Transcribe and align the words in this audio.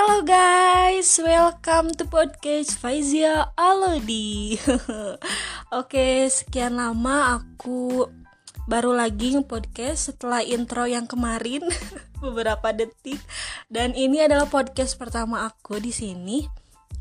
Hello 0.00 0.24
guys, 0.24 1.20
welcome 1.20 1.92
to 1.92 2.08
podcast 2.08 2.80
Faizia 2.80 3.52
Alodi. 3.52 4.56
Oke, 5.76 6.24
sekian 6.32 6.80
lama 6.80 7.36
aku 7.36 8.08
baru 8.64 8.96
lagi 8.96 9.36
nge-podcast 9.36 10.08
setelah 10.08 10.40
intro 10.40 10.88
yang 10.88 11.04
kemarin 11.04 11.68
beberapa 12.24 12.72
detik 12.72 13.20
dan 13.68 13.92
ini 13.92 14.24
adalah 14.24 14.48
podcast 14.48 14.96
pertama 14.96 15.44
aku 15.44 15.76
di 15.76 15.92
sini. 15.92 16.48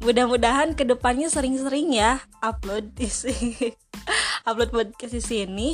Mudah-mudahan 0.03 0.75
ke 0.75 0.83
depannya 0.83 1.31
sering-sering 1.31 1.95
ya 1.95 2.19
upload 2.43 2.99
di 2.99 3.07
sini, 3.07 3.79
upload 4.51 4.75
podcast 4.75 5.15
di 5.15 5.23
sini 5.23 5.69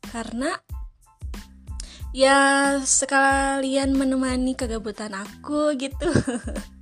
karena 0.00 0.56
ya 2.16 2.76
sekalian 2.82 3.92
menemani 3.96 4.56
kegabutan 4.56 5.12
aku 5.12 5.76
gitu. 5.76 6.08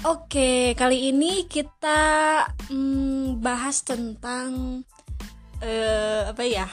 Oke, 0.00 0.72
kali 0.80 1.12
ini 1.12 1.44
kita 1.44 2.00
hmm, 2.72 3.36
bahas 3.44 3.84
tentang 3.84 4.80
uh, 5.60 6.22
apa 6.32 6.40
ya? 6.40 6.64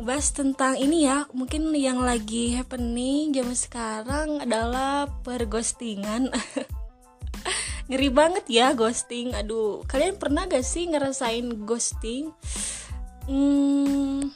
Bahas 0.00 0.34
tentang 0.34 0.74
ini 0.74 1.06
ya, 1.06 1.30
mungkin 1.30 1.70
yang 1.76 2.02
lagi 2.02 2.58
happening 2.58 3.30
zaman 3.30 3.54
sekarang 3.54 4.42
adalah 4.42 5.06
perghostingan. 5.22 6.34
Ngeri 7.90 8.10
banget 8.10 8.44
ya 8.50 8.74
ghosting. 8.74 9.30
Aduh, 9.38 9.86
kalian 9.86 10.18
pernah 10.18 10.50
gak 10.50 10.66
sih 10.66 10.90
ngerasain 10.90 11.54
ghosting? 11.62 12.34
Hmm, 13.30 14.26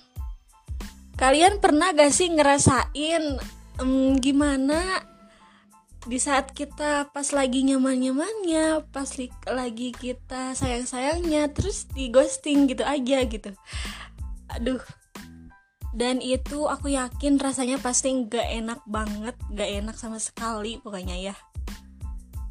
kalian 1.14 1.62
pernah 1.62 1.94
gak 1.94 2.10
sih 2.10 2.30
ngerasain 2.30 3.38
um, 3.78 4.18
gimana 4.18 5.02
di 6.04 6.20
saat 6.20 6.52
kita 6.52 7.08
pas 7.16 7.32
lagi 7.32 7.64
nyaman-nyamannya, 7.64 8.84
pas 8.92 9.08
li 9.16 9.32
lagi 9.48 9.88
kita 9.88 10.52
sayang-sayangnya, 10.52 11.48
terus 11.56 11.88
di 11.88 12.12
ghosting 12.12 12.68
gitu 12.68 12.84
aja 12.84 13.24
gitu. 13.24 13.56
Aduh. 14.52 14.84
Dan 15.94 16.18
itu 16.18 16.66
aku 16.66 16.90
yakin 16.92 17.38
rasanya 17.40 17.80
pasti 17.80 18.12
gak 18.28 18.44
enak 18.44 18.80
banget, 18.84 19.38
gak 19.54 19.70
enak 19.80 19.96
sama 19.96 20.20
sekali 20.20 20.76
pokoknya 20.82 21.32
ya. 21.32 21.34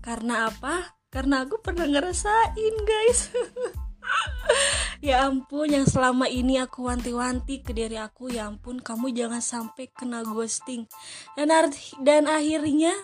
Karena 0.02 0.50
apa? 0.50 0.98
Karena 1.14 1.46
aku 1.46 1.62
pernah 1.62 1.86
ngerasain 1.86 2.76
guys. 2.88 3.30
ya 5.04 5.28
ampun 5.28 5.68
yang 5.68 5.84
selama 5.84 6.32
ini 6.32 6.64
aku 6.64 6.88
wanti-wanti 6.88 7.60
ke 7.60 7.76
diri 7.76 8.00
aku 8.00 8.32
ya 8.32 8.48
ampun 8.48 8.80
kamu 8.80 9.12
jangan 9.12 9.44
sampai 9.44 9.92
kena 9.92 10.24
ghosting. 10.24 10.88
Dan 11.36 11.52
dan 12.00 12.24
akhirnya 12.32 12.96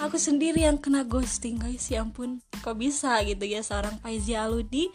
aku 0.00 0.16
sendiri 0.16 0.64
yang 0.64 0.80
kena 0.80 1.04
ghosting 1.04 1.60
guys 1.60 1.84
ya 1.92 2.00
ampun. 2.00 2.40
Kok 2.64 2.80
bisa 2.80 3.20
gitu 3.28 3.44
ya 3.44 3.60
seorang 3.60 4.00
Faizi 4.00 4.32
Aludi 4.32 4.88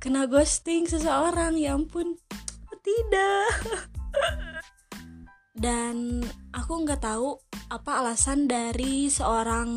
kena 0.00 0.24
ghosting 0.24 0.88
seseorang 0.88 1.60
ya 1.60 1.76
ampun. 1.76 2.16
Tidak? 2.80 3.52
Dan 5.60 6.24
aku 6.56 6.80
nggak 6.80 7.04
tahu 7.04 7.36
apa 7.68 8.00
alasan 8.00 8.48
dari 8.48 9.12
seorang 9.12 9.68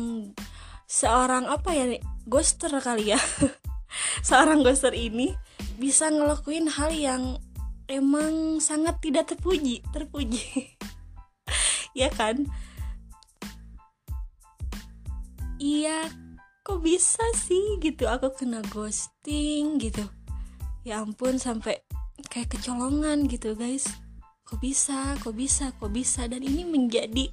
seorang 0.88 1.52
apa 1.52 1.76
ya 1.76 2.00
ghoster 2.24 2.72
kali 2.80 3.12
ya. 3.12 3.20
Seorang 4.26 4.66
ghoster 4.66 4.90
ini 4.90 5.36
bisa 5.78 6.10
ngelakuin 6.10 6.70
hal 6.70 6.90
yang 6.94 7.22
emang 7.90 8.58
sangat 8.62 9.00
tidak 9.02 9.30
terpuji 9.30 9.84
terpuji. 9.92 10.44
Ya 11.94 12.10
kan? 12.10 12.50
Iya 15.62 16.10
kok 16.66 16.82
bisa 16.82 17.22
sih 17.38 17.78
gitu? 17.78 18.10
Aku 18.10 18.34
kena 18.34 18.66
ghosting 18.66 19.78
gitu. 19.78 20.02
Ya 20.82 21.06
ampun 21.06 21.38
sampai 21.38 21.86
kayak 22.34 22.58
kecolongan 22.58 23.30
gitu 23.30 23.54
guys. 23.54 23.86
Kok 24.42 24.58
bisa 24.58 25.14
kok 25.22 25.38
bisa 25.38 25.70
kok 25.78 25.94
bisa? 25.94 26.26
Dan 26.26 26.42
ini 26.42 26.66
menjadi 26.66 27.30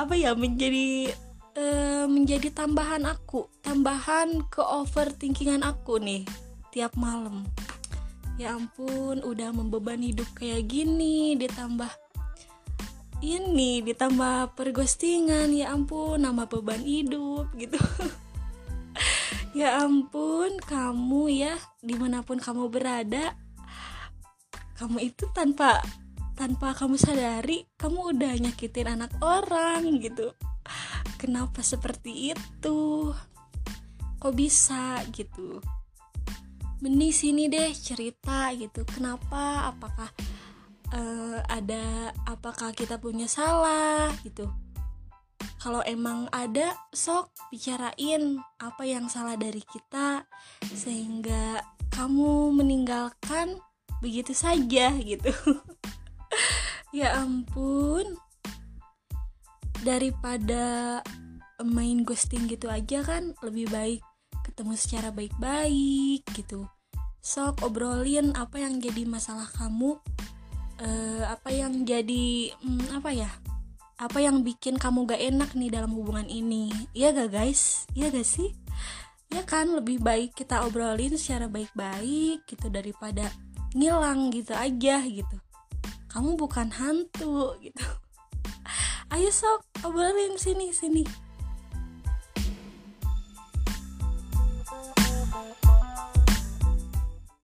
apa 0.00 0.16
ya 0.16 0.32
menjadi 0.32 1.12
uh, 1.56 2.08
menjadi 2.08 2.48
tambahan 2.48 3.04
aku 3.04 3.48
tambahan 3.60 4.40
ke 4.48 4.64
overthinkingan 4.64 5.60
aku 5.60 6.00
nih 6.00 6.24
tiap 6.72 6.96
malam 6.96 7.44
ya 8.40 8.56
ampun 8.56 9.20
udah 9.20 9.52
membeban 9.52 10.00
hidup 10.00 10.28
kayak 10.32 10.64
gini 10.68 11.36
ditambah 11.36 11.90
ini 13.22 13.84
ditambah 13.86 14.58
perghostingan 14.58 15.54
ya 15.54 15.70
ampun 15.70 16.26
nama 16.26 16.44
beban 16.50 16.82
hidup 16.82 17.52
gitu. 17.56 17.78
Ya 19.52 19.84
ampun 19.84 20.56
kamu 20.64 21.28
ya 21.28 21.60
di 21.84 21.92
mana 21.92 22.24
pun 22.24 22.40
kamu 22.40 22.72
berada 22.72 23.36
kamu 24.80 25.12
itu 25.12 25.28
tanpa 25.36 25.76
tanpa 26.40 26.72
kamu 26.72 26.96
sadari 26.96 27.68
kamu 27.76 28.16
udah 28.16 28.32
nyakitin 28.48 28.96
anak 28.96 29.12
orang 29.20 30.00
gitu. 30.00 30.32
Kenapa 31.20 31.60
seperti 31.60 32.32
itu? 32.32 33.12
Kok 34.16 34.32
bisa 34.32 35.04
gitu 35.12 35.60
mending 36.82 37.14
sini 37.14 37.46
deh 37.46 37.70
cerita 37.70 38.50
gitu. 38.58 38.82
Kenapa? 38.82 39.70
Apakah 39.70 40.10
uh, 40.90 41.38
ada 41.46 42.10
apakah 42.26 42.74
kita 42.74 42.98
punya 42.98 43.30
salah? 43.30 44.10
Gitu. 44.26 44.50
Kalau 45.62 45.78
emang 45.86 46.26
ada 46.34 46.74
sok 46.90 47.30
bicarain 47.54 48.42
apa 48.58 48.82
yang 48.82 49.06
salah 49.06 49.38
dari 49.38 49.62
kita 49.62 50.26
sehingga 50.74 51.62
kamu 51.94 52.50
meninggalkan 52.58 53.62
begitu 54.02 54.34
saja 54.34 54.90
gitu. 54.98 55.30
Ya 56.92 57.16
ampun. 57.24 58.20
Daripada 59.80 61.00
main 61.64 62.04
ghosting 62.04 62.44
gitu 62.52 62.68
aja 62.68 63.00
kan 63.00 63.32
lebih 63.40 63.72
baik 63.72 64.04
ketemu 64.52 64.76
secara 64.76 65.08
baik-baik 65.08 66.28
gitu. 66.36 66.68
Sok 67.24 67.64
obrolin 67.64 68.36
apa 68.36 68.60
yang 68.60 68.76
jadi 68.84 69.08
masalah 69.08 69.48
kamu 69.48 69.96
uh, 70.76 71.24
apa 71.24 71.48
yang 71.48 71.88
jadi 71.88 72.52
hmm, 72.60 73.00
apa 73.00 73.16
ya 73.16 73.32
apa 73.96 74.20
yang 74.20 74.44
bikin 74.44 74.76
kamu 74.76 75.08
gak 75.08 75.24
enak 75.24 75.56
nih 75.56 75.72
dalam 75.72 75.96
hubungan 75.96 76.28
ini. 76.28 76.68
Iya 76.92 77.16
gak 77.16 77.32
guys? 77.32 77.88
Iya 77.96 78.12
gak 78.12 78.28
sih? 78.28 78.52
Ya 79.32 79.40
kan? 79.48 79.72
Lebih 79.72 80.04
baik 80.04 80.36
kita 80.36 80.68
obrolin 80.68 81.16
secara 81.16 81.48
baik-baik 81.48 82.44
gitu 82.44 82.68
daripada 82.68 83.32
ngilang 83.72 84.28
gitu 84.36 84.52
aja 84.52 85.00
gitu. 85.00 85.36
Kamu 86.12 86.36
bukan 86.36 86.68
hantu 86.76 87.56
gitu. 87.64 87.86
Ayo 89.16 89.32
sok 89.32 89.64
obrolin 89.80 90.36
sini 90.36 90.76
sini 90.76 91.31